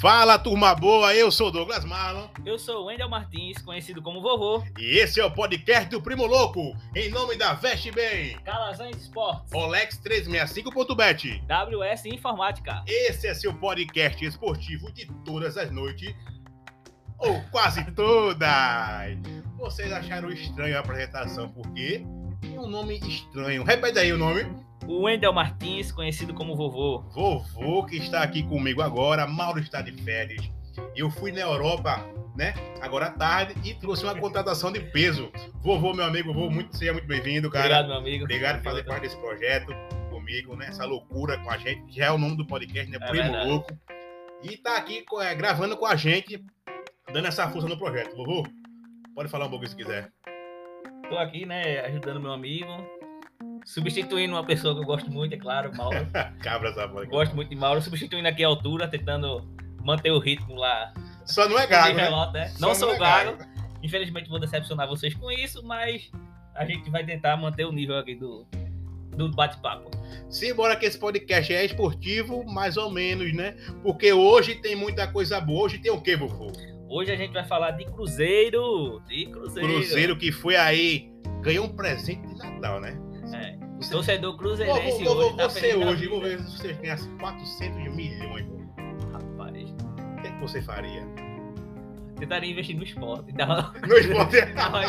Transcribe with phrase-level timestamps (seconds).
[0.00, 2.28] Fala, turma boa, eu sou Douglas Marlon.
[2.44, 4.62] Eu sou o Wendel Martins, conhecido como Vovô.
[4.78, 9.52] E esse é o podcast do Primo Louco, em nome da Veste Bem, Calazans Esportes.
[9.52, 11.42] Olex 365.bet.
[11.46, 12.82] WS Informática.
[12.86, 16.14] Esse é seu podcast esportivo de todas as noites,
[17.18, 18.46] ou quase todas.
[19.56, 22.04] Vocês acharam estranho a apresentação, porque
[22.44, 23.64] tem um nome estranho.
[23.64, 24.46] Repete aí o nome.
[24.86, 27.00] O Wendel Martins, conhecido como Vovô.
[27.10, 30.50] Vovô que está aqui comigo agora, Mauro está de férias.
[30.94, 32.04] Eu fui na Europa,
[32.36, 32.52] né?
[32.80, 35.30] Agora à tarde e trouxe uma contratação de peso.
[35.62, 37.64] Vovô, meu amigo, vovô, muito, seja muito bem-vindo, cara.
[37.64, 38.24] Obrigado, meu amigo.
[38.24, 39.74] Obrigado por fazer parte desse projeto
[40.10, 40.66] comigo, né?
[40.68, 42.98] Essa loucura com a gente, que já é o nome do podcast, né?
[43.00, 43.48] É Primo verdade.
[43.48, 43.78] Louco.
[44.42, 46.44] E tá aqui é, gravando com a gente,
[47.10, 48.14] dando essa força no projeto.
[48.14, 48.46] Vovô,
[49.14, 50.10] pode falar um pouco se quiser.
[51.18, 52.68] Aqui, né, ajudando meu amigo.
[53.64, 56.06] Substituindo uma pessoa que eu gosto muito, é claro, Mauro.
[56.42, 57.06] Cabra essa bola.
[57.06, 57.80] gosto muito de Mauro.
[57.80, 59.42] Substituindo aqui a altura, tentando
[59.82, 60.92] manter o ritmo lá.
[61.24, 62.10] Só não é gago, né?
[62.32, 62.48] né?
[62.48, 63.38] Só Não sou é gago.
[63.82, 66.10] Infelizmente vou decepcionar vocês com isso, mas
[66.54, 68.46] a gente vai tentar manter o nível aqui do,
[69.16, 69.90] do bate-papo.
[70.28, 73.56] Simbora que esse podcast é esportivo, mais ou menos, né?
[73.82, 75.64] Porque hoje tem muita coisa boa.
[75.64, 76.52] Hoje tem o quê, vovô?
[76.88, 79.00] Hoje a gente vai falar de Cruzeiro.
[79.06, 79.68] De Cruzeiro.
[79.68, 82.98] Cruzeiro que foi aí, ganhou um presente de Natal, né?
[83.32, 83.64] É.
[83.84, 87.08] O torcedor Vou, cruzeirense vou, vou, hoje tá você hoje, vou ver se você ganhasse
[87.18, 88.46] 400 milhões.
[89.12, 91.02] Rapaz, O que, é que você faria?
[92.14, 93.32] Tentaria investir no esporte.
[93.32, 94.40] Dava, No esporte.
[94.52, 94.82] dava,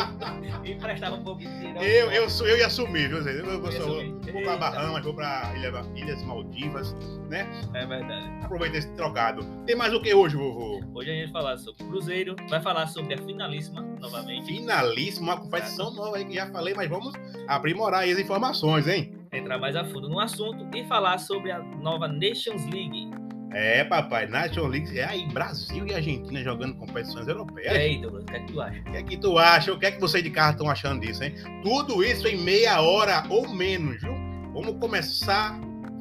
[0.64, 1.82] emprestava um pouquinho de dinheiro.
[1.82, 3.18] eu, eu, sou, eu ia assumir, viu?
[3.18, 4.10] Eu, eu, vou, só- assumir.
[4.10, 4.56] vou pra Eita.
[4.56, 6.94] Bahamas, vou pra Ilha- Ilhas Maldivas,
[7.28, 7.46] né?
[7.74, 8.26] É verdade.
[8.44, 9.44] Aproveita esse trocado.
[9.66, 10.80] Tem mais o que hoje, vovô?
[10.94, 14.46] Hoje a gente vai falar sobre Cruzeiro, vai falar sobre a finalíssima novamente.
[14.46, 17.12] Finalíssimo, uma competição nova aí que já falei, mas vamos
[17.48, 19.12] aprimorar aí as informações, hein?
[19.32, 23.10] Entrar mais a fundo no assunto e falar sobre a nova Nations League.
[23.52, 27.72] É, papai, National League é aí Brasil e Argentina jogando competições E europeias.
[27.74, 28.80] aí, Douglas, o que é que tu acha?
[28.80, 29.72] O que é que tu acha?
[29.72, 31.34] O que é que vocês de casa estão achando disso, hein?
[31.62, 34.12] Tudo isso em meia hora ou menos, viu?
[34.52, 35.58] Vamos começar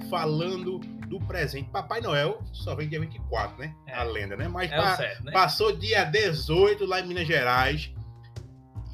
[0.09, 1.69] falando do presente.
[1.69, 3.73] Papai Noel só vem dia 24, né?
[3.87, 3.93] É.
[3.93, 4.47] A lenda, né?
[4.47, 5.31] Mas É pa- certo, né?
[5.31, 7.91] passou dia 18 lá em Minas Gerais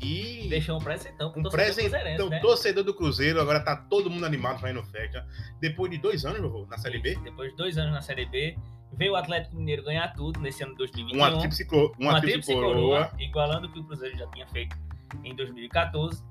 [0.01, 1.91] e Deixou um presentão pro um torcedor presentão.
[1.99, 2.39] cruzeirense, né?
[2.39, 5.25] Torcedor do Cruzeiro, agora tá todo mundo animado fazendo festa.
[5.59, 8.57] Depois de dois anos, vovô, na Série B, Depois de dois anos na Série B,
[8.93, 11.17] veio o Atlético Mineiro ganhar tudo nesse ano de 2021.
[11.17, 12.71] uma tríplice, coro- uma tríplice coroa.
[12.73, 14.75] coroa, igualando o que o Cruzeiro já tinha feito
[15.23, 16.23] em 2014,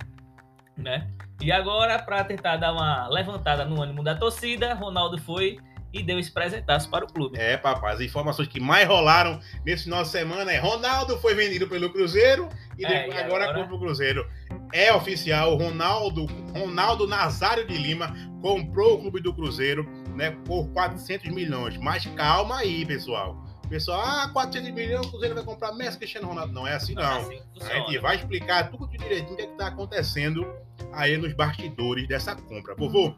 [0.76, 1.08] né?
[1.40, 5.58] E agora, para tentar dar uma levantada no ânimo da torcida, Ronaldo foi
[5.92, 7.36] e deu esse presentaço para o clube.
[7.38, 11.66] É, papai, as informações que mais rolaram nesse final de semana é Ronaldo foi vendido
[11.66, 12.48] pelo Cruzeiro
[12.80, 13.60] e, É, depois- e agora, agora?
[13.62, 14.26] compra o Cruzeiro.
[14.72, 16.26] É oficial, Ronaldo,
[16.56, 21.76] Ronaldo Nazário de Lima comprou o clube do Cruzeiro, né, por 400 milhões.
[21.76, 23.44] Mas calma aí, pessoal.
[23.68, 26.52] Pessoal, ah, 400 milhões, o Cruzeiro vai comprar Messi, Cristiano Ronaldo.
[26.52, 27.10] Não é assim, Não, não.
[27.10, 30.44] é assim A gente vai explicar tudo direitinho o que está acontecendo
[30.92, 32.74] aí nos bastidores dessa compra.
[32.74, 33.14] Vovô,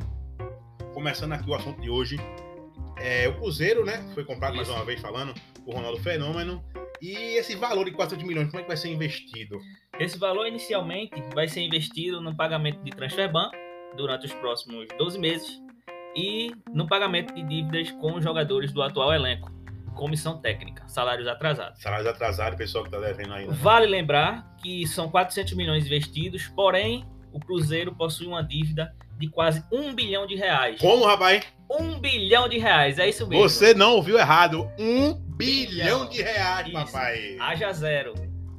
[0.92, 2.18] começando aqui o assunto de hoje,
[2.98, 4.04] é o Cruzeiro, né?
[4.14, 4.76] Foi comprado mais Isso.
[4.76, 5.32] uma vez falando,
[5.64, 6.62] o Ronaldo Fenômeno.
[7.02, 9.58] E esse valor de 400 milhões, como é que vai ser investido?
[9.98, 13.50] Esse valor inicialmente vai ser investido no pagamento de transferban
[13.96, 15.60] durante os próximos 12 meses
[16.14, 19.50] e no pagamento de dívidas com os jogadores do atual elenco,
[19.96, 21.82] comissão técnica, salários atrasados.
[21.82, 23.48] Salários atrasados, pessoal que tá devendo aí.
[23.48, 23.52] né?
[23.52, 29.64] Vale lembrar que são 400 milhões investidos, porém o Cruzeiro possui uma dívida de quase
[29.72, 30.80] 1 bilhão de reais.
[30.80, 31.44] Como, rapaz?
[31.68, 33.42] 1 bilhão de reais, é isso mesmo.
[33.42, 34.70] Você não ouviu errado.
[34.78, 36.74] Um bilhão de reais, Isso.
[36.74, 37.36] papai.
[37.40, 38.14] Haja zero.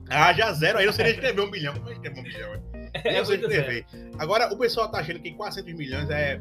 [0.10, 0.78] Já zero.
[0.78, 1.74] Aí não seria escrever um bilhão.
[1.74, 2.64] Como é escrever um bilhão?
[3.04, 3.52] É Eu sei zero.
[3.52, 3.86] escrever.
[4.20, 6.40] Agora, o pessoal tá achando que 400 milhões é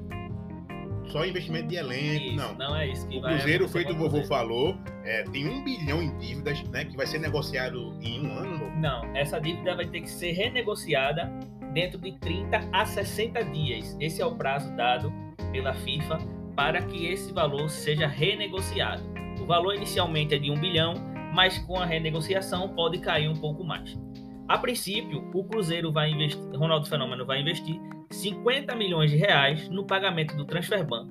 [1.06, 2.25] só investimento de elenco.
[2.26, 2.54] Isso, não.
[2.54, 6.03] não é isso que O vai Cruzeiro, feito o vovô falou, é, tem um bilhão
[6.03, 6.84] em dívidas, né?
[6.84, 8.71] Que vai ser negociado em um ano.
[8.76, 11.31] Não, essa dívida vai ter que ser renegociada
[11.72, 13.97] dentro de 30 a 60 dias.
[13.98, 15.12] Esse é o prazo dado
[15.53, 16.18] pela FIFA
[16.54, 19.03] para que esse valor seja renegociado.
[19.42, 20.94] O valor inicialmente é de 1 bilhão,
[21.34, 23.98] mas com a renegociação pode cair um pouco mais.
[24.48, 27.80] A princípio, o Cruzeiro vai investir, Ronaldo Fenômeno vai investir
[28.10, 31.09] 50 milhões de reais no pagamento do Transferban,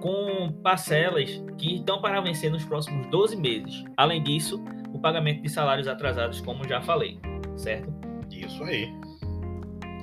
[0.00, 3.82] com parcelas que estão para vencer nos próximos 12 meses.
[3.96, 4.62] Além disso,
[4.94, 7.18] o pagamento de salários atrasados, como já falei,
[7.56, 7.92] certo?
[8.30, 8.92] Isso aí.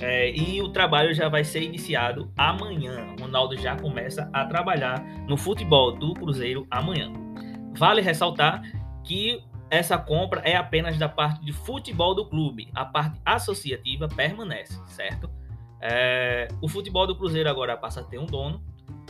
[0.02, 3.14] É, e o trabalho já vai ser iniciado amanhã.
[3.18, 7.10] Ronaldo já começa a trabalhar no futebol do Cruzeiro amanhã.
[7.76, 8.62] Vale ressaltar
[9.04, 12.68] que essa compra é apenas da parte de futebol do clube.
[12.74, 15.30] A parte associativa permanece, certo?
[15.80, 18.62] É, o futebol do Cruzeiro agora passa a ter um dono,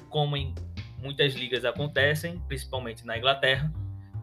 [0.09, 0.55] como em
[0.99, 3.73] muitas ligas acontecem, principalmente na Inglaterra.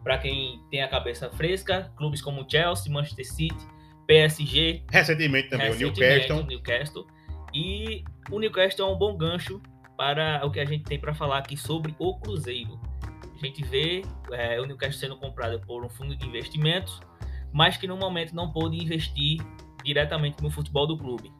[0.04, 3.66] para quem tem a cabeça fresca, clubes como Chelsea, Manchester City,
[4.06, 6.38] PSG, Recentemente também recentemente, o Newcastle.
[6.38, 7.06] o Newcastle.
[7.52, 9.60] E o Newcastle é um bom gancho
[9.98, 12.80] para o que a gente tem para falar aqui sobre o Cruzeiro.
[13.40, 14.02] A gente vê
[14.32, 17.00] é, o Newcastle sendo comprado por um fundo de investimentos,
[17.52, 19.40] mas que no momento não pôde investir
[19.84, 21.32] diretamente no futebol do clube.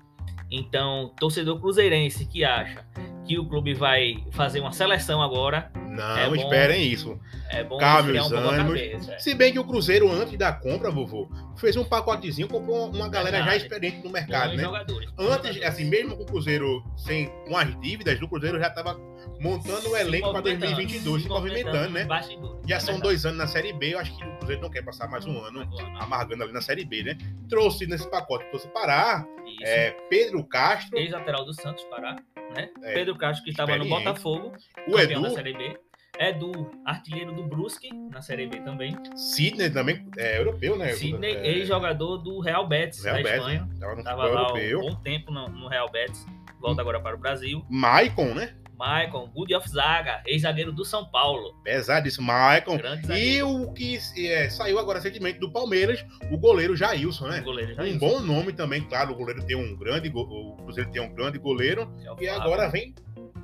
[0.51, 2.87] Então, torcedor cruzeirense que acha
[3.29, 6.35] que o clube vai fazer uma seleção agora, Não, É bom.
[6.37, 7.19] esperem isso.
[7.51, 8.81] é bom Calma os ânimos.
[8.81, 9.19] cabeça.
[9.19, 13.39] Se bem que o Cruzeiro, antes da compra, vovô, fez um pacotezinho, comprou uma galera
[13.39, 13.63] já Verdade.
[13.65, 14.63] experiente no mercado, Bons né?
[14.65, 15.11] jogadores.
[15.19, 18.99] Antes, assim, mesmo com o Cruzeiro sem com as dívidas, o Cruzeiro já estava
[19.41, 22.01] montando o elenco para movimentando, 2022, se movimentando, né?
[22.01, 22.59] nos bastidores.
[22.67, 25.27] Já são dois anos na Série B, eu acho que Cruzeiro não quer passar mais
[25.27, 25.69] um ano
[26.01, 27.19] amargando ali na Série B, né?
[27.51, 29.27] Trouxe nesse pacote, trouxe Pará,
[29.63, 32.17] é, Pedro Castro, Ex-lateral do Santos Pará,
[32.57, 32.71] né?
[32.83, 33.85] É, Pedro Castro, que estava no.
[33.85, 34.53] Botafogo,
[34.87, 35.79] o Edu, da Série B.
[36.19, 38.97] Edu, artilheiro do Brusque, na Série B também.
[39.17, 40.93] Sidney também, é europeu, né?
[40.93, 43.69] Sidney, é, ex-jogador do Real Betis, Real da Betis, Espanha.
[43.79, 46.27] Tava no Estava lá um bom tempo no, no Real Betis.
[46.59, 47.65] Volta agora para o Brasil.
[47.69, 48.55] Maicon, né?
[48.79, 51.55] Maicon, Good of Zaga, ex-zagueiro do São Paulo.
[51.65, 52.79] Pesadíssimo, Maicon.
[53.17, 57.41] E o que é, saiu agora recentemente do Palmeiras, o goleiro Jailson, né?
[57.41, 59.13] O goleiro já Um bom nome também, claro.
[59.13, 61.93] O goleiro tem um grande, o Cruzeiro tem um grande goleiro.
[62.21, 62.95] E agora vem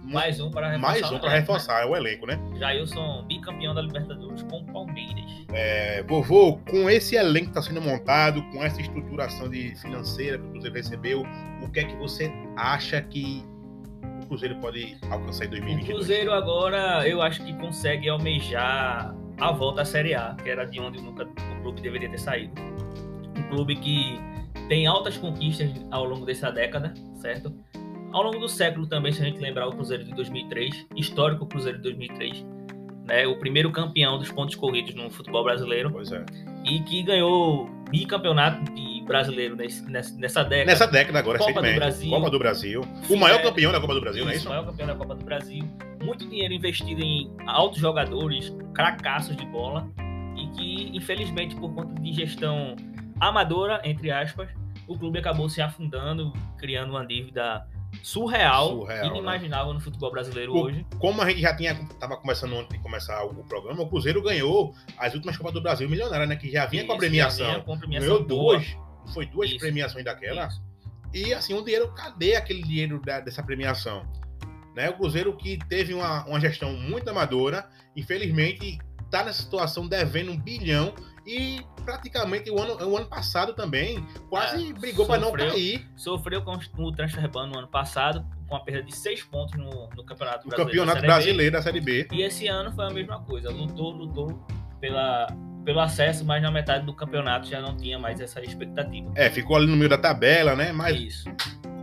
[0.05, 0.93] mais um para reforçar.
[0.93, 2.37] mais um o para elenco, reforçar o elenco, né?
[2.37, 2.59] né?
[2.59, 5.25] Jailson, bicampeão da Libertadores com o Palmeiras.
[5.53, 10.45] É, vovô, com esse elenco que está sendo montado, com essa estruturação de financeira que
[10.45, 11.23] o Cruzeiro recebeu,
[11.63, 13.43] o que é que você acha que
[14.25, 15.97] o Cruzeiro pode alcançar em O 2022?
[15.97, 20.81] Cruzeiro agora, eu acho que consegue almejar a volta à Série A, que era de
[20.81, 22.53] onde nunca o clube deveria ter saído.
[23.37, 24.19] Um clube que
[24.69, 27.53] tem altas conquistas ao longo dessa década, certo?
[28.13, 31.79] Ao longo do século também, se a gente lembrar o Cruzeiro de 2003, histórico Cruzeiro
[31.79, 32.47] de 2003,
[33.05, 33.27] né?
[33.27, 36.25] O primeiro campeão dos pontos corridos no futebol brasileiro Pois é.
[36.65, 37.69] e que ganhou
[37.99, 38.73] bicampeonato
[39.07, 40.65] brasileiro nesse- nessa, década.
[40.65, 41.75] Nessa década agora, Copa do.
[41.75, 42.11] Brasil.
[42.11, 42.81] Copa do Brasil.
[43.09, 43.43] O maior é.
[43.43, 44.49] campeão da Copa do Brasil, não é Isso, isso?
[44.49, 45.63] maior campeão da Copa do Brasil.
[46.03, 49.87] Muito dinheiro investido em altos jogadores, cracaços de bola.
[50.37, 52.75] E que, infelizmente, por conta de gestão
[53.21, 54.49] amadora, entre aspas,
[54.89, 57.67] o clube acabou se afundando, criando uma dívida
[58.03, 60.87] surreal, Surreal, inimaginável no futebol brasileiro O- hoje.
[60.99, 64.75] Como a gente já tinha tava conversando antes de começar o, programa, o Cruzeiro ganhou
[64.99, 66.37] as últimas Copas do Brasil milionárias, né?
[66.37, 67.47] Que já vinha com a Isso, premiação.
[67.47, 68.57] vinha com premiação Ganhou boa.
[68.59, 68.77] duas.
[69.13, 69.59] Foi duas Isso.
[69.59, 70.47] premiações daquela.
[70.49, 70.63] Isso.
[71.13, 74.05] E assim, o dinheiro, cadê aquele dinheiro da- dessa premiação?
[74.75, 74.91] Né?
[74.91, 80.37] O Cruzeiro que teve uma, uma gestão muito amadora, infelizmente está nessa situação devendo um
[80.37, 80.93] bilhão
[81.27, 85.87] e praticamente o ano, o ano passado também quase É, brigou para não cair.
[85.97, 89.89] Sofreu com o transfer ban no ano passado, com a perda de seis pontos no,
[89.97, 90.57] no Campeonato O Brasileiro.
[90.57, 91.07] da campeonato B.
[91.07, 92.09] brasileiro da Série B.
[92.13, 93.51] E esse ano foi a mesma coisa.
[93.51, 94.39] Lutou, lutou
[94.81, 95.27] pela,
[95.65, 99.11] pelo acesso, mas na metade do campeonato já não tinha mais essa expectativa.
[99.15, 100.73] É, ficou ali no meio da tabela, né?
[100.73, 101.29] Mas Isso.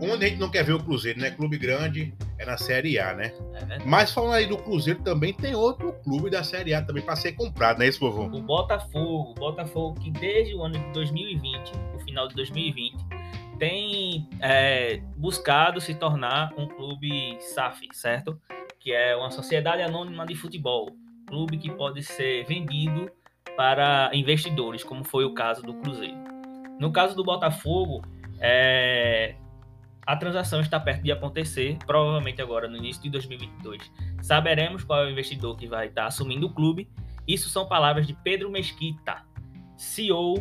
[0.00, 1.30] onde a gente não quer ver o Cruzeiro, né?
[1.32, 3.32] Clube grande é na Série A, né?
[3.54, 3.88] É verdade.
[3.88, 7.32] Mas falando aí do Cruzeiro também tem outro clube da Série A também para ser
[7.32, 7.86] comprado, né?
[7.86, 8.24] Esse vovô.
[8.24, 12.96] O Botafogo, o Botafogo que desde o ano de 2020, o final de 2020,
[13.58, 18.40] tem é, buscado se tornar um clube SAF, certo?
[18.80, 20.90] Que é uma sociedade anônima de futebol.
[21.26, 23.10] Clube que pode ser vendido
[23.56, 26.16] para investidores, como foi o caso do Cruzeiro.
[26.78, 28.02] No caso do Botafogo,
[28.40, 29.36] é,
[30.06, 33.90] a transação está perto de acontecer, provavelmente agora no início de 2022.
[34.20, 36.88] Saberemos qual é o investidor que vai estar assumindo o clube.
[37.26, 39.22] Isso são palavras de Pedro Mesquita,
[39.76, 40.34] CEO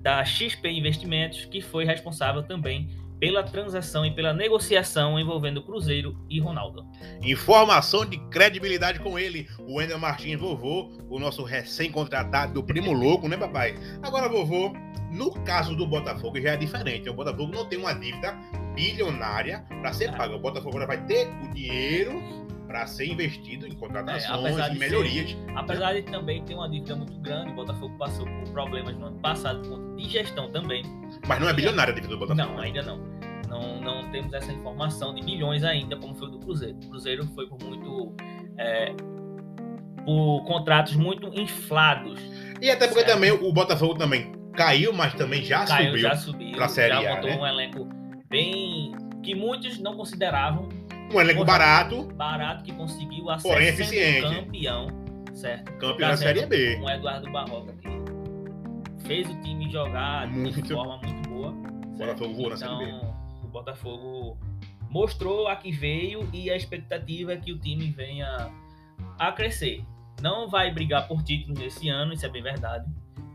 [0.00, 2.88] da XP Investimentos, que foi responsável também
[3.20, 6.84] pela transação e pela negociação envolvendo Cruzeiro e Ronaldo.
[7.22, 13.28] Informação de credibilidade com ele, o Wendel Martins, vovô, o nosso recém-contratado do Primo Louco,
[13.28, 13.76] né, papai?
[14.02, 14.72] Agora, vovô,
[15.12, 17.08] no caso do Botafogo já é diferente.
[17.08, 18.36] O Botafogo não tem uma dívida
[18.74, 20.12] bilionária para ser É.
[20.12, 20.34] paga.
[20.36, 22.22] O Botafogo agora vai ter o dinheiro
[22.66, 25.36] para ser investido em É, contratações, apesar em melhorias.
[25.54, 29.18] Apesar de também ter uma dívida muito grande, o Botafogo passou por problemas no ano
[29.20, 30.82] passado de gestão também.
[31.26, 32.54] Mas não é bilionária a dívida do Botafogo.
[32.54, 32.96] Não, ainda não.
[33.48, 33.80] não.
[33.82, 36.78] Não temos essa informação de bilhões ainda, como foi o do Cruzeiro.
[36.84, 38.14] O Cruzeiro foi por muito.
[38.58, 38.94] é,
[40.04, 42.18] por contratos muito inflados.
[42.60, 43.14] E até porque Certo.
[43.14, 46.02] também o Botafogo também caiu, mas também já Caiu, subiu.
[46.02, 46.52] já subiu.
[46.52, 47.36] pra Série já montou né?
[47.38, 47.88] um elenco
[48.32, 48.92] bem.
[49.22, 50.68] que muitos não consideravam
[51.12, 54.34] Um elenco barato, barato, que conseguiu acesso Porém eficiente.
[54.34, 54.86] campeão,
[55.32, 55.64] certo?
[55.74, 56.76] campeão da Trazendo Série B.
[56.80, 60.68] Um Eduardo Barroca que fez o time jogar de Muito.
[60.74, 61.50] forma muito boa.
[61.50, 61.96] O?
[61.98, 62.84] Botafogo voou na Série B.
[62.84, 64.38] Então, o Botafogo
[64.90, 68.50] mostrou a que veio e a expectativa é que o time venha
[69.18, 69.84] a crescer.
[70.20, 72.84] Não vai brigar por título nesse ano, isso é bem verdade.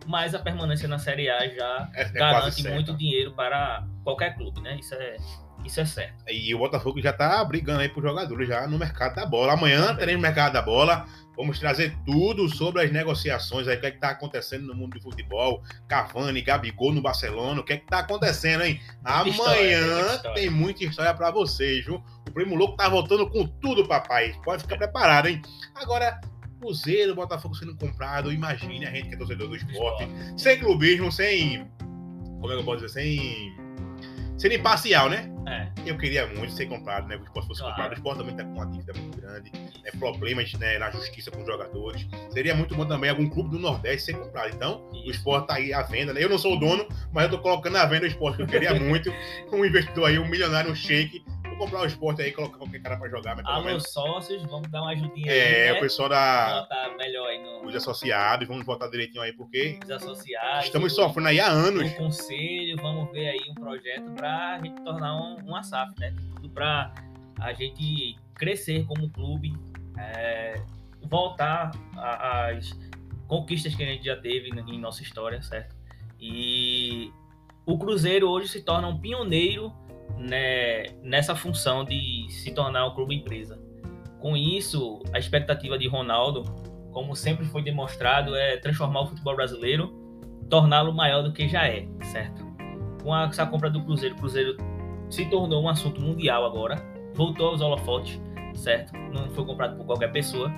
[0.08, 2.74] Mas a permanência na Série A já É, é garante certo.
[2.74, 4.78] muito dinheiro para qualquer clube, né?
[4.80, 5.18] Isso é,
[5.66, 6.24] isso é certo.
[6.30, 9.54] E o Botafogo já tá brigando aí por jogadores já no mercado da bola.
[9.54, 11.06] Amanhã teremos mercado da bola.
[11.36, 14.98] Vamos trazer tudo sobre as negociações aí, o que é que tá acontecendo no mundo
[14.98, 15.62] do futebol.
[15.88, 18.82] Cavani, Gabigol no Barcelona, o que é que tá acontecendo, hein?
[19.04, 22.04] Muita história, tem Amanhã tem muita história pra vocês, viu?
[22.28, 24.34] O Primo Louco tá voltando com tudo, papai.
[24.44, 25.40] Pode ficar preparado, hein?
[25.76, 26.20] Agora,
[26.60, 31.66] Cruzeiro, Botafogo sendo comprado, imagine a gente que é torcedor do esporte, sem clubismo, sem.
[32.40, 32.90] Como é que eu posso dizer?
[33.02, 33.56] Sem.
[34.38, 35.32] Sendo imparcial, né?
[35.48, 37.16] É, Eu queria muito ser comprado, né?
[37.16, 37.74] Que o esporte fosse Claro.
[37.76, 37.92] comprado.
[37.92, 39.92] O esporte também tá com uma dívida muito grande, né?
[39.98, 42.06] problemas né, na justiça com os jogadores.
[42.30, 44.54] Seria muito bom também algum clube do Nordeste ser comprado.
[44.54, 45.12] Então, o isso.
[45.12, 46.24] esporte tá aí à venda, né?
[46.24, 48.48] Eu não sou o dono, mas eu tô colocando à venda o esporte, que eu
[48.48, 49.12] queria muito.
[49.52, 51.24] Um investidor aí, um milionário, um shake.
[51.58, 53.92] Vou comprar o esporte aí, colocar qualquer cara pra jogar, Alô, menos.
[53.92, 55.78] sócios, vamos dar uma ajudinha aí, É, né?
[55.78, 56.62] o pessoal da.
[56.62, 60.66] Botar melhor aí no, Os associados, vamos votar direitinho aí, porque nos associados.
[60.66, 61.92] estamos sofrendo aí há anos.
[61.92, 66.14] o conselho, vamos ver aí um projeto para a gente tornar um, uma SAF, né?
[66.36, 66.94] Tudo para
[67.40, 69.52] a gente crescer como clube,
[69.98, 70.62] é,
[71.10, 72.70] voltar às
[73.28, 75.76] conquistas que a gente já teve em nossa história, certo?
[76.20, 77.12] E
[77.66, 79.74] o Cruzeiro hoje se torna um pioneiro
[80.18, 83.60] né, nessa função de se tornar um clube empresa.
[84.20, 86.44] Com isso, a expectativa de Ronaldo,
[86.92, 89.94] como sempre foi demonstrado, é transformar o futebol brasileiro
[90.50, 92.46] torná-lo maior do que já é, certo?
[93.04, 94.58] Com a- essa compra do Cruzeiro, o Cruzeiro
[95.10, 96.76] se tornou um assunto mundial agora,
[97.14, 98.20] voltou aos holofotes,
[98.56, 98.98] certo?
[99.14, 100.52] Não foi comprado por qualquer pessoa.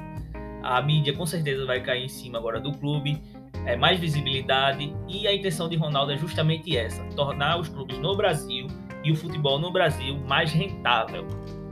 [0.64, 3.22] A mídia com certeza vai cair em cima agora do clube,
[3.66, 8.16] é mais visibilidade e a intenção de Ronaldo é justamente essa: tornar os clubes no
[8.16, 8.68] Brasil
[9.04, 11.28] e o futebol no Brasil mais rentável.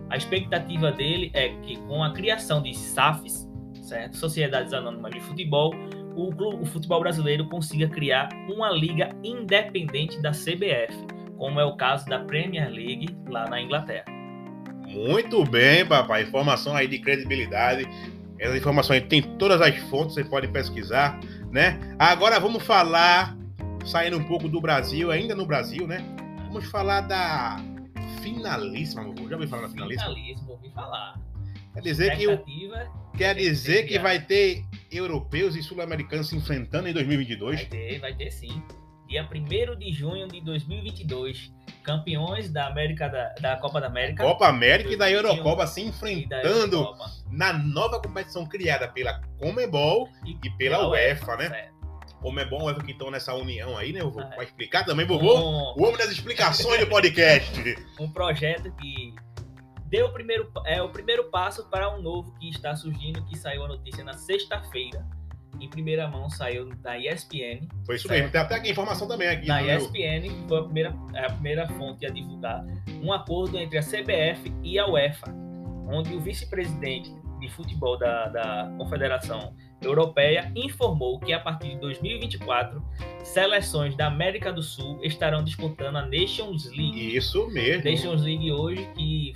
[0.09, 3.47] A expectativa dele é que com a criação de SAFs,
[3.81, 4.15] certo?
[4.17, 5.73] Sociedades Anônimas de Futebol,
[6.15, 10.93] o, clu- o futebol brasileiro consiga criar uma liga independente da CBF,
[11.37, 14.05] como é o caso da Premier League lá na Inglaterra.
[14.87, 16.23] Muito bem, papai.
[16.23, 17.85] Informação aí de credibilidade.
[18.39, 21.19] Essa informação aí tem todas as fontes, você pode pesquisar,
[21.51, 21.77] né?
[21.99, 23.35] Agora vamos falar,
[23.85, 26.01] saindo um pouco do Brasil, ainda no Brasil, né?
[26.57, 27.57] Vamos falar da
[28.23, 29.03] finalíssima.
[29.03, 30.09] Já ouviu falar da finalíssima?
[30.15, 31.21] Finalismo, ouvi falar.
[31.75, 32.43] Quer dizer que, o-
[33.15, 37.57] quer dizer que vai ter europeus e sul-americanos se enfrentando em 2022?
[37.57, 38.63] vai ter, vai ter sim.
[39.07, 44.47] Dia 1 de junho de 2022, campeões da América da, da Copa da América Copa
[44.47, 47.05] América e da 2021 Eurocopa se e enfrentando Eurocopa.
[47.29, 51.49] na nova competição criada pela Comebol e pela UEFA, né?
[51.49, 51.76] certo.
[52.29, 54.01] Comebol e UEFA que estão nessa união aí, né?
[54.01, 54.43] Eu vou Ah, é.
[54.43, 55.37] explicar também, vovô.
[55.37, 57.51] Um- O homem das explicações do podcast.
[57.99, 59.13] um projeto que
[59.89, 63.63] deu o primeiro, é, o primeiro passo para um novo que está surgindo, que saiu
[63.63, 65.05] a notícia na sexta-feira.
[65.59, 67.67] Em primeira mão saiu da ESPN.
[67.85, 68.19] Foi isso Certo.
[68.19, 68.31] mesmo.
[68.31, 69.47] Tem até aqui a informação também aqui.
[69.47, 72.63] Na no meu- ESPN foi a primeira, é a primeira fonte a divulgar
[73.01, 75.33] um acordo entre a CBF e a UEFA,
[75.89, 82.83] onde o vice-presidente de futebol da, da Confederação Europeia informou que a partir de 2024
[83.23, 87.15] seleções da América do Sul estarão disputando a Nations League.
[87.15, 87.89] Isso mesmo.
[87.89, 89.33] Nations League hoje que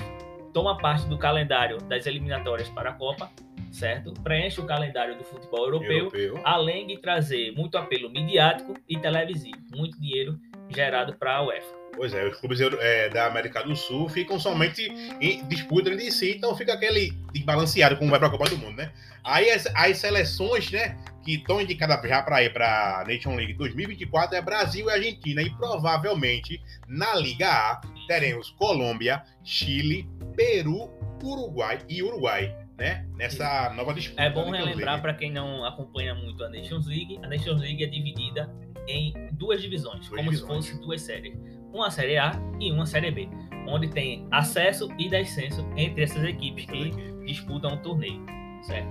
[0.53, 3.31] toma parte do calendário das eliminatórias para a Copa,
[3.71, 4.13] certo?
[4.21, 6.41] Preenche o calendário do futebol europeu, Europeu.
[6.43, 11.80] além de trazer muito apelo midiático e televisivo, muito dinheiro gerado para a UEFA.
[11.95, 14.83] Pois é, os clubes é, da América do Sul ficam somente
[15.19, 18.77] em disputa entre si, então fica aquele desbalanceado como vai para a Copa do Mundo,
[18.77, 18.91] né?
[19.23, 23.53] Aí as, as seleções, né, que estão indicadas já para ir para a Nation League
[23.53, 30.89] 2024 é Brasil e Argentina e provavelmente na Liga A teremos Colômbia, Chile, Peru,
[31.23, 33.05] Uruguai e Uruguai, né?
[33.15, 34.23] Nessa nova disputa.
[34.23, 37.83] É bom né, relembrar para quem não acompanha muito a Nations League, a Nations League
[37.83, 38.51] é dividida
[38.87, 40.65] em duas divisões, Duas como divisões.
[40.65, 41.37] se fosse duas séries.
[41.73, 43.29] Uma série A e uma série B,
[43.67, 46.91] onde tem acesso e descenso entre essas equipes que
[47.25, 48.21] disputam o torneio,
[48.63, 48.89] certo?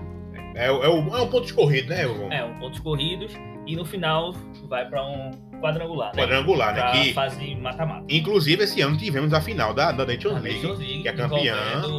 [0.55, 2.03] É, é, o- é um ponto escorrido, né?
[2.31, 3.33] É, um pontos corridos
[3.67, 4.33] e no final
[4.69, 6.23] vai para um quadrangular, né?
[6.23, 6.81] quadrangular, né?
[6.81, 8.05] Pra Que, fase mata-mata.
[8.09, 10.67] Inclusive, esse ano tivemos a final da, da Nations League.
[10.67, 11.57] League, que é campeã.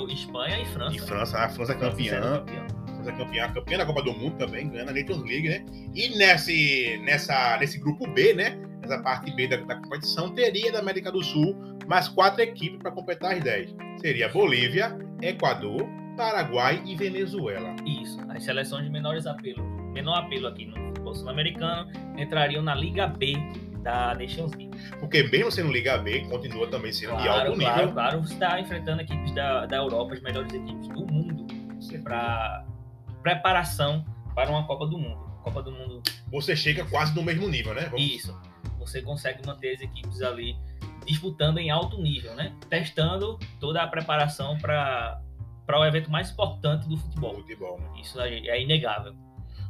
[0.10, 0.96] Espanha e França.
[0.96, 2.44] E França, a França é campeã.
[3.06, 5.64] é campeã, campeã da Copa do Mundo também, ganhando a Nations League, né?
[5.96, 8.58] E nesse, nessa, nesse grupo B, né?
[8.84, 11.56] Essa parte B da, da competição, teria da América do Sul
[11.88, 13.76] mais quatro equipes para completar as 10.
[14.00, 17.76] Seria Bolívia, Equador, Paraguai e Venezuela.
[17.86, 18.20] Isso.
[18.30, 23.34] As seleções de menores apelo, menor apelo aqui no futebol sul-americano entrariam na Liga B
[23.84, 24.72] da Nations League.
[25.00, 27.94] Porque mesmo sendo Liga B, continua também sendo de Claro, alto claro, nível.
[27.94, 28.22] claro.
[28.22, 31.48] Você está enfrentando equipes da, da Europa, as melhores equipes do mundo,
[32.04, 32.66] para
[33.24, 35.20] preparação para uma Copa do Mundo.
[35.44, 36.04] Copa do Mundo.
[36.32, 37.88] Você chega quase no mesmo nível, né?
[37.90, 38.02] Vamos...
[38.06, 38.40] Isso.
[38.82, 40.56] Você consegue manter as equipes ali
[41.06, 42.54] disputando em alto nível, né?
[42.70, 45.20] Testando toda a preparação para
[45.66, 47.36] para o evento mais importante do futebol.
[47.36, 48.02] Futebol, né?
[48.02, 49.14] Isso aí é inegável.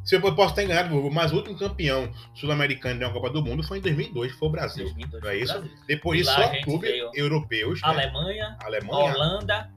[0.04, 3.62] Se eu posso ter enganado, mas o último campeão sul-americano de uma Copa do Mundo
[3.62, 4.86] foi em 2002, que foi o Brasil.
[4.86, 5.54] 2002 Não é isso?
[5.54, 5.72] Brasil.
[5.88, 7.82] Depois disso, a só clubes europeus.
[7.84, 7.88] né?
[7.88, 9.14] Alemanha, Alemanha.
[9.14, 9.72] Holanda,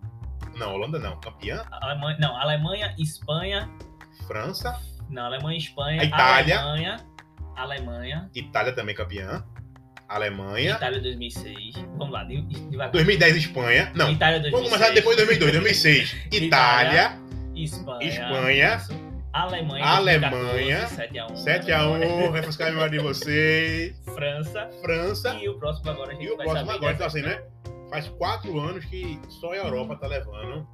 [0.57, 1.21] Não, Holanda não.
[1.21, 1.63] Campeã.
[1.71, 3.69] Alemanha, não, Alemanha, Espanha,
[4.27, 4.81] França.
[5.11, 6.59] não, Alemanha, Espanha, A Itália.
[6.61, 6.97] Alemanha,
[7.57, 9.45] Alemanha, Itália também campeã.
[10.09, 10.73] Alemanha.
[10.73, 11.75] Itália 2006.
[11.97, 12.93] Vamos lá, de- devagar.
[12.93, 13.91] 2010, Espanha.
[13.95, 14.11] Não.
[14.13, 14.53] Itália 2006.
[14.53, 15.53] Vamos começar depois de 2002.
[15.53, 16.17] 2006.
[16.31, 17.19] Itália.
[17.55, 18.09] Espanha.
[18.09, 18.77] Espanha.
[18.77, 19.05] isso.
[19.33, 19.85] Alemanha.
[19.85, 20.87] Alemanha.
[20.87, 21.33] 7x1.
[21.45, 22.33] 7x1.
[22.33, 23.97] Refrescar a memória de vocês.
[24.15, 24.71] França.
[24.83, 25.35] França.
[25.35, 27.43] E o próximo agora a gente E o vai próximo agora, então assim, né?
[27.91, 30.67] Faz quatro anos que só a Europa tá levando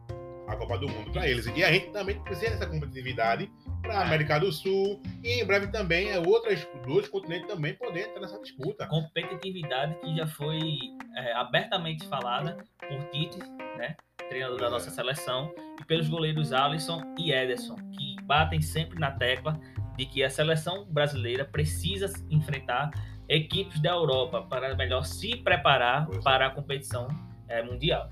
[0.49, 1.46] a Copa do Mundo para eles.
[1.54, 4.02] E a gente também precisa dessa competitividade para a.
[4.06, 8.38] América do Sul e em breve também é outras dois continentes também poder entrar nessa
[8.40, 8.87] disputa.
[8.87, 10.60] competitividade que já foi
[11.16, 12.56] é, abertamente falada
[12.88, 13.38] por Tite,
[13.76, 13.96] né,
[14.28, 14.70] treinador da É.
[14.70, 19.58] nossa seleção, e pelos goleiros Alisson e Ederson, que batem sempre na tecla
[19.96, 22.90] de que a seleção brasileira precisa enfrentar
[23.28, 26.22] equipes da Europa para melhor se preparar Pois é.
[26.22, 27.08] para a competição
[27.49, 28.10] é, mundial.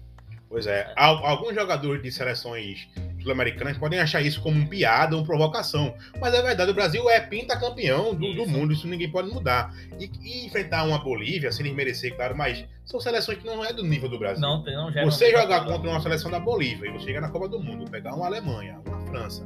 [0.49, 2.89] Pois é, al- alguns jogadores de seleções
[3.23, 7.21] sul-americanas podem achar isso como um piada ou provocação, mas é verdade, o Brasil é
[7.21, 9.75] pentacampeão do, do mundo, isso ninguém pode mudar.
[9.99, 13.85] E, e enfrentar uma Bolívia, sem merecer, claro, mas são seleções que não é do
[13.85, 14.41] nível do Brasil.
[14.41, 17.49] Não, não gera Você jogar contra uma seleção da Bolívia e você chegar na Copa
[17.49, 19.43] do Mundo, pegar uma Alemanha, uma França,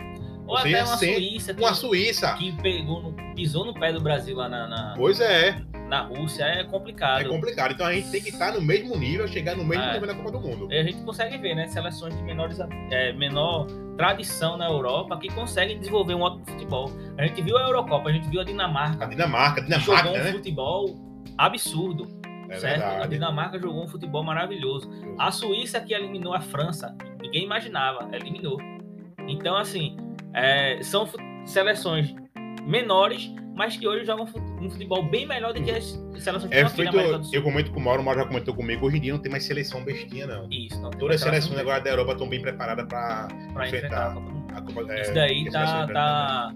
[0.46, 2.34] ou até uma Suíça que, uma Suíça.
[2.34, 5.60] que pegou pisou no pé do Brasil lá na, na, Pois é,
[5.92, 7.20] na Rússia é complicado.
[7.20, 7.72] é complicado.
[7.72, 9.92] Então a gente tem que estar no mesmo nível, chegar no mesmo É.
[9.92, 10.72] nível na Copa do Mundo.
[10.72, 11.66] E a gente consegue ver, né?
[11.66, 12.58] Seleções de menores,
[12.90, 13.66] é, menor
[13.98, 16.90] tradição na Europa que conseguem desenvolver um ótimo futebol.
[17.18, 20.10] A gente viu a Eurocopa, a gente viu a A Dinamarca, Dinamarca, que jogou Dinamarca,
[20.20, 20.32] um né?
[20.32, 20.96] futebol
[21.36, 22.08] absurdo,
[22.48, 22.82] É certo?
[22.82, 23.08] A verdade.
[23.10, 24.90] Dinamarca jogou um futebol maravilhoso.
[25.18, 28.56] A Suíça que eliminou a França, ninguém imaginava, eliminou.
[29.28, 29.94] Então, assim,
[30.32, 31.06] é, são
[31.44, 32.14] seleções
[32.66, 34.26] menores, mas que hoje jogam
[34.60, 35.84] um futebol bem melhor do que as
[36.18, 36.92] seleções que É feito,
[37.24, 37.34] Sul.
[37.34, 39.30] eu comento com o Mauro, o Mauro já comentou comigo, hoje em dia não tem
[39.30, 40.48] mais seleção bestinha, não.
[40.50, 43.28] Isso, não Todas as seleções agora da Europa estão bem preparadas para
[43.66, 46.54] enfrentar enfrentar a Copa do Copa é, Isso daí tá, seleções tá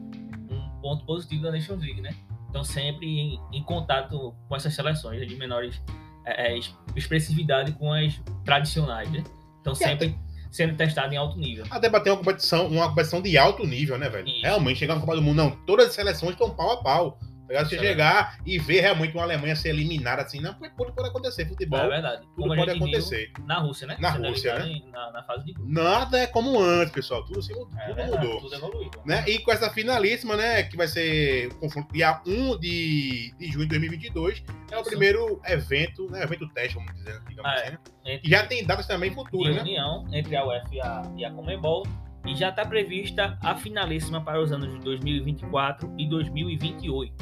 [0.51, 2.11] um ponto positivo da Nations League, né?
[2.47, 5.83] Estão sempre em, em contato com essas seleções de menores
[6.25, 9.23] é, é, es- expressividade com as tradicionais, né?
[9.59, 10.19] Estão E sempre
[10.51, 11.65] sendo testados em alto nível.
[11.71, 14.29] Até bater uma competição, uma competição de alto nível, né, velho?
[14.29, 14.43] Isso.
[14.43, 15.51] Realmente, chegar na Copa do Mundo, não.
[15.67, 17.19] Todas as seleções estão pau a pau.
[17.49, 17.65] Tá?
[17.65, 21.09] Você Isso é chegar e ver realmente uma Alemanha ser eliminada assim, não, pode, pode
[21.09, 21.47] acontecer.
[21.47, 22.23] Futebol, É verdade.
[22.23, 23.31] tudo Como pode acontecer.
[23.37, 23.97] viu na Rússia, né?
[24.01, 25.71] Na Sendo Rússia, em- Na, na fase de grupo.
[25.73, 27.25] Nada é como antes, pessoal.
[27.25, 28.41] Tudo, assim, tudo É verdade, mudou.
[28.41, 28.91] tudo evoluiu.
[29.05, 29.25] Né?
[29.29, 33.65] E com essa finalíssima, né, que vai ser o confronto dia 1 de, de junho
[33.65, 34.91] de 2022, é o Isso.
[34.91, 37.63] primeiro evento, né, evento teste, vamos dizer, digamos Ah, é.
[37.63, 37.79] assim, né?
[38.07, 39.63] Entre E já tem datas também futuras, né?
[39.63, 41.87] união entre a UEFA e a, e a Comebol
[42.25, 47.15] e já está prevista a finalíssima para os anos de 2024 e 2028,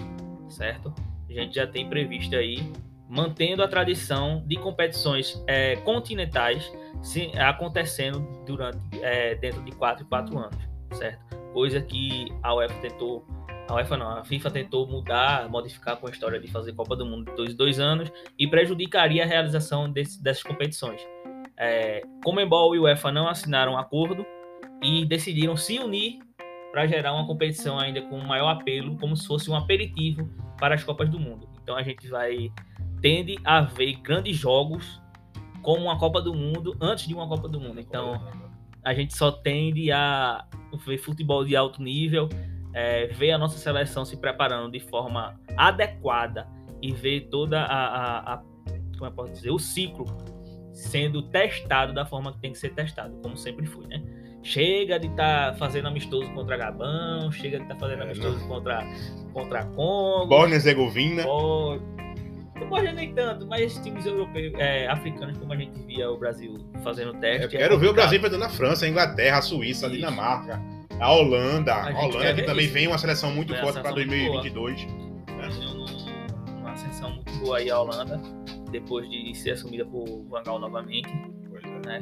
[0.54, 0.94] certo?
[1.28, 2.72] A gente já tem previsto aí,
[3.08, 6.70] mantendo a tradição de competições é, continentais
[7.02, 10.58] se, acontecendo durante é, dentro de 4 e 4 anos,
[10.92, 11.36] certo?
[11.52, 13.26] Coisa que a UEFA tentou,
[13.68, 17.04] a UEFA não, a FIFA tentou mudar, modificar com a história de fazer Copa do
[17.06, 21.00] Mundo de dois, dois anos e prejudicaria a realização desse- dessas competições.
[21.56, 24.26] É, Comembol e UEFA não assinaram um acordo
[24.82, 26.18] e decidiram se unir
[26.74, 30.82] para gerar uma competição ainda com maior apelo, como se fosse um aperitivo para as
[30.82, 31.48] Copas do Mundo.
[31.62, 32.50] Então a gente vai
[33.00, 35.00] tende a ver grandes jogos
[35.62, 37.78] como uma Copa do Mundo antes de uma Copa do Mundo.
[37.78, 38.20] Então
[38.82, 40.44] a gente só tende a
[40.84, 42.28] ver futebol de alto nível,
[42.72, 46.48] é, ver a nossa seleção se preparando de forma adequada
[46.82, 48.42] e ver toda a, a- a-
[48.98, 50.06] como eu posso dizer o ciclo
[50.72, 54.02] sendo testado da forma que tem que ser testado, como sempre foi, né?
[54.44, 58.86] Chega de estar fazendo amistoso contra Gabão, chega de estar fazendo É, amistoso contra
[59.32, 61.24] contra Congo, Bósnia e Herzegovina.
[61.24, 66.54] Não pode nem tanto, mas times europeus, é, africanos, como a gente via o Brasil
[66.84, 67.56] fazendo Eu teste.
[67.56, 67.92] é quero ver o.
[67.94, 69.96] Brasil enfrentando a França, a Inglaterra, a Suíça, a Isso.
[69.96, 70.60] Dinamarca,
[71.00, 71.72] a Holanda.
[71.74, 72.74] A A, Holanda que também isso.
[72.74, 74.42] vem uma seleção muito uma forte para seleção muito boa.
[74.42, 75.36] 2022.
[75.36, 78.20] Brasil num- numa ascensão muito boa aí a Holanda,
[78.70, 81.08] depois de ser assumida por Van Gaal novamente.
[81.84, 82.00] Né?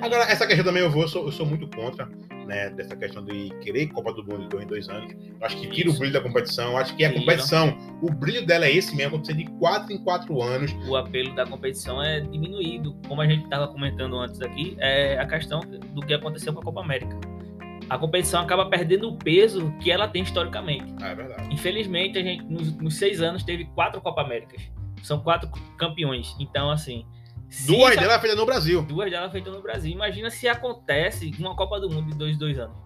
[0.00, 2.06] Agora, essa questão também eu vou, eu sou, eu sou muito contra,
[2.46, 2.70] né?
[2.70, 5.12] Dessa questão de querer Copa do Mundo de dois em dois anos.
[5.12, 5.96] Eu acho que tira Isso.
[5.96, 6.76] o brilho da competição.
[6.76, 7.20] Acho que a Tira.
[7.20, 10.72] competição, o brilho dela é esse mesmo, acontecer de quatro em quatro anos.
[10.88, 12.96] O apelo da competição é diminuído.
[13.08, 16.62] Como a gente estava comentando antes aqui, é a questão do que aconteceu com a
[16.62, 17.18] Copa América.
[17.90, 20.94] a competição acaba perdendo o peso que ela tem historicamente.
[21.02, 21.48] Ah, é verdade.
[21.52, 24.62] Infelizmente, a gente, nos, nos seis anos, teve quatro Copa Américas.
[25.02, 26.34] São quatro campeões.
[26.40, 27.04] Então, assim.
[27.54, 28.82] Se Duas isso- delas feitas no Brasil.
[28.82, 29.92] duas delas feitas no Brasil.
[29.92, 32.76] Imagina se acontece uma Copa do Mundo de dois, dois anos.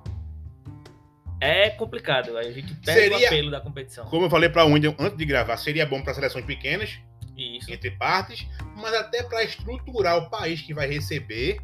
[1.40, 4.04] É complicado, a gente perde o Seria- apelo da competição.
[4.07, 6.98] Como eu falei para o Wendel antes de gravar, seria bom para seleções pequenas,
[7.37, 7.72] Isso.
[7.72, 11.59] entre partes, mas até para estruturar o país que vai receber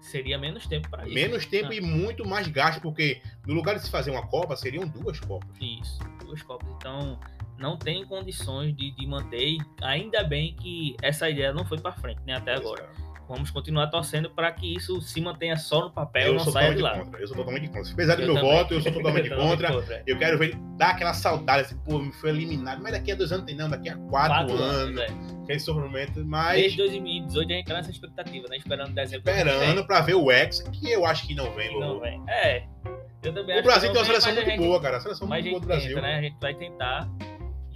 [0.00, 1.14] Seria menos tempo para isso.
[1.14, 4.54] menos tempo Ah, e muito mais gasto, porque no lugar de se fazer uma Copa,
[4.56, 5.50] seriam duas Copas.
[5.60, 6.68] Isso, duas Copas.
[6.76, 7.18] Então,
[7.58, 9.40] não tem condições de, de manter.
[9.48, 12.34] E ainda bem que essa ideia não foi para frente, né?
[12.36, 12.88] Até agora.
[13.28, 16.68] Vamos continuar torcendo para que isso se mantenha só no papel, Eu não sou saia
[16.72, 17.04] de totalmente lá.
[17.04, 17.20] contra.
[17.20, 17.92] Eu sou totalmente contra.
[17.92, 18.52] Apesar do Eu meu também.
[18.56, 19.72] voto, eu sou totalmente contra.
[19.72, 20.02] contra.
[20.06, 22.80] Eu quero ver, dar aquela saudade, assim, pô, me foi eliminado.
[22.80, 25.00] Mas daqui a dois anos tem não, daqui a quatro, Quatro anos.
[25.00, 25.06] é.
[25.42, 28.58] Aquele sofrimento, mas Desde 2018 a gente tá nessa expectativa, né?
[28.58, 29.24] Esperando dezembro.
[29.24, 31.80] que esperando pra ver o X, que eu acho que não vem, vem.
[31.80, 32.22] Não vem.
[32.28, 32.62] É.
[33.24, 34.98] O Brasil que tem uma seleção muito gente- boa, cara.
[34.98, 35.88] A seleção muito boa do Brasil.
[35.96, 36.18] tenta, né?
[36.18, 37.08] A gente vai tentar.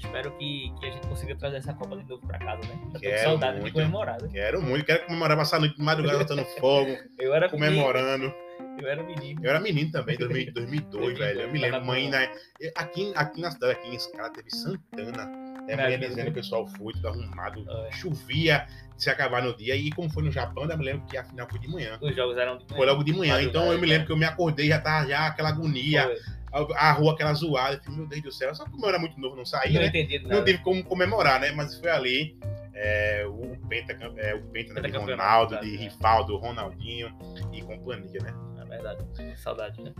[0.02, 2.78] Espero que, que a gente consiga trazer essa Copa de novo pra casa, né?
[2.86, 3.74] Tô com Quero saudade de muito.
[3.74, 4.20] comemorar.
[4.22, 4.28] né?
[4.32, 7.66] Quero muito, quero comemorar, passar noite de madrugada botando fogo, Eu era menino.
[7.72, 8.34] comemorando.
[8.80, 9.40] Eu era menino.
[9.44, 11.40] Eu era menino também, 2000, 2002, velho.
[11.42, 12.30] Eu me lembro, mãe, né?
[12.76, 15.26] Aqui, aqui na cidade, aqui em Escala, teve Santana.
[15.26, 15.66] Né?
[15.68, 17.64] É, Mulher dizendo que o pessoal foi, tudo arrumado.
[17.68, 17.92] É.
[17.92, 18.66] Chovia
[19.02, 19.74] se acabar no dia.
[19.76, 21.98] E como foi no Japão, eu me lembro que a final foi de manhã.
[22.00, 23.34] Os jogos eram de Foi logo de manhã.
[23.34, 24.06] Madrugada, Então eu me lembro né?
[24.06, 26.10] que eu me acordei, já tava já aquela agonia.
[26.52, 27.76] A, a rua aquela zoada.
[27.76, 28.54] Eu falei, meu Deus do céu.
[28.54, 29.86] Só que como eu era muito novo, não saía, Não né?
[29.86, 30.44] entendi Não nada.
[30.44, 31.52] tive como comemorar, né?
[31.52, 32.36] Mas foi ali.
[32.74, 35.22] é, o Penta, é, o Penta né, de Pentacampeonato,
[35.54, 35.76] Ronaldo, de né?
[35.84, 37.12] Rivaldo, Ronaldinho
[37.52, 38.34] e companhia, né?
[38.60, 39.04] É verdade.
[39.36, 39.92] Saudade, né?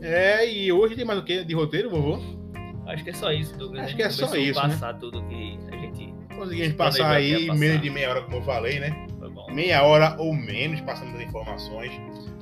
[0.00, 2.18] É, e hoje tem mais o que de roteiro, vovô?
[2.86, 3.84] Acho que é só isso, Douglas.
[3.84, 4.72] Acho que é só isso, a né?
[4.74, 5.58] passar tudo que
[6.38, 7.58] Conseguimos passar aí passar.
[7.58, 9.06] menos de meia hora, como eu falei, né?
[9.18, 9.52] foi bom.
[9.52, 11.92] Meia hora ou menos passando as informações.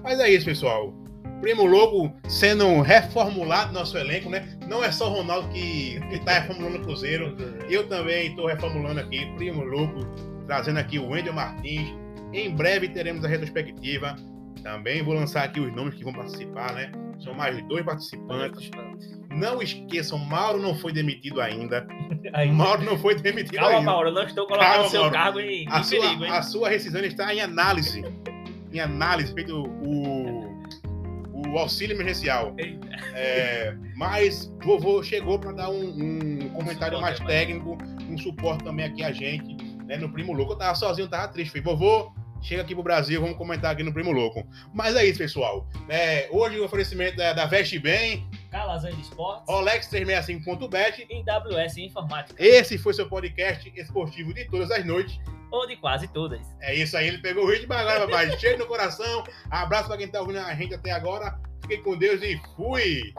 [0.02, 0.94] Mas é isso, pessoal.
[1.40, 4.56] Primo Louco sendo reformulado no nosso elenco, né?
[4.68, 7.36] Não é só o Ronaldo que, que tá reformulando o Cruzeiro.
[7.68, 10.00] Eu também estou reformulando aqui, Primo Louco,
[10.46, 11.94] trazendo aqui o Wendel Martins.
[12.32, 14.16] Em breve teremos a retrospectiva.
[14.62, 16.90] Também vou lançar aqui os nomes que vão participar, né?
[17.20, 18.70] São mais dois participantes.
[19.36, 21.86] Não esqueçam, Mauro não foi demitido ainda.
[22.32, 23.90] Aí, Mauro não foi demitido calma, ainda.
[23.90, 25.14] Mauro, eu não estou colocando Calma, o seu Mauro.
[25.14, 26.32] cargo em, A em perigo, sua, hein?
[26.32, 28.02] a sua rescisão está em análise.
[28.72, 30.56] Em análise, feito o,
[31.32, 32.54] o auxílio emergencial.
[33.14, 37.30] É, mas vovô chegou para dar um, um comentário mais mais.
[37.32, 37.78] técnico,
[38.10, 40.52] um suporte também aqui a gente, né, no Primo Louco.
[40.52, 41.50] Eu tava sozinho, tava triste.
[41.50, 44.46] Falei, vovô, chega aqui pro Brasil, vamos comentar aqui no Primo Louco.
[44.74, 45.66] Mas é isso, pessoal.
[45.88, 51.06] É, hoje o oferecimento da, da Veste Bem, Calazan de Esportes Rolex365.bet.
[51.08, 52.42] e WS Informática.
[52.42, 55.18] Esse foi seu podcast esportivo de todas as noites.
[55.50, 56.46] Ou de quase todas.
[56.60, 58.30] É isso aí, ele pegou o ritmo agora, papai.
[58.38, 59.24] Cheio no coração.
[59.50, 61.38] Abraço pra quem tá ouvindo a gente até agora.
[61.62, 63.14] Fiquem com Deus e fui!